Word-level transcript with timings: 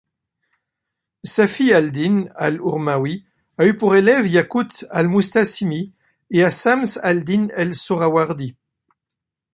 Ṣafī 1.33 1.67
al-Dīn 1.79 2.17
al-Urmawī 2.45 3.13
a 3.59 3.67
eu 3.67 3.73
pour 3.77 3.91
élève 3.95 4.25
Yākūt 4.35 4.73
al-Musta’ṣimī 4.89 5.93
et 6.31 6.43
à 6.43 6.49
Šams 6.59 6.91
al-Dīn 7.09 7.45
al-Suhrawardī. 7.61 8.49